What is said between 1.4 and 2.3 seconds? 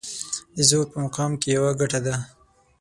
کې يوه ګټه ده.